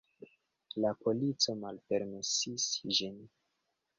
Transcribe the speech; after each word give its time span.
La 0.85 0.93
polico 1.01 1.55
malpermesis 1.65 2.65
ĝin. 3.01 3.23